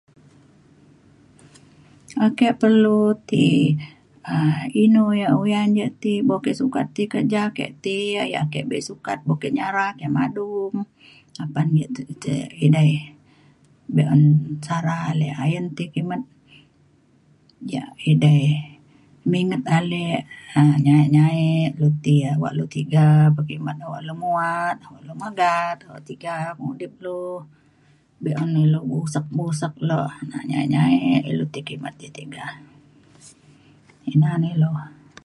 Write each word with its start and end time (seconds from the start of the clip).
Ake 2.25 2.47
perlu 2.61 2.99
ti 3.29 3.45
um 4.33 4.55
inu 4.83 5.03
ya 5.23 5.29
ya 5.79 5.87
ti 6.01 6.13
bo 6.27 6.35
ke 6.45 6.51
sukat 6.59 6.85
ti 6.95 7.03
kerja 7.13 7.39
ake 7.49 7.65
ti 7.83 7.95
ya 8.15 8.23
ya 8.33 8.41
ke 8.51 8.59
bek 8.69 8.83
sukat 8.89 9.17
bok 9.27 9.37
ke 9.41 9.47
nyara 9.57 9.87
apan 11.43 11.67
ya 11.81 11.85
inei 12.65 12.91
be'un 13.95 14.21
sara 14.65 14.97
ale 15.11 15.27
ayen 15.43 15.65
ti 15.77 15.83
kimet 15.93 16.23
ya 17.73 17.83
idei 18.11 18.45
minet 19.31 19.63
ale 19.77 20.05
um 20.59 20.73
nyai' 20.85 21.07
nyai' 21.15 21.71
ulu 21.73 21.87
ti 22.03 22.13
ya 22.23 22.31
wak 22.41 22.53
ulu 22.55 22.65
tiga 22.75 23.05
pekimet 23.35 23.77
ulu 23.97 24.11
nuwat 24.21 24.75
lu 25.07 25.13
magat 25.23 25.79
tiga 26.09 26.33
urip 26.69 26.93
ulu 27.01 27.21
be'un 28.23 28.51
ulu 28.65 28.79
Musek 28.91 29.25
musek 29.37 29.73
lah 29.89 30.11
nyai' 30.49 30.67
nyai' 30.73 31.23
ulu 31.31 31.45
ti 31.53 31.59
kimet 31.67 31.93
te 31.99 32.07
tiga 32.17 32.45
inah 34.11 34.33
neh 34.41 34.53
lu. 34.61 34.69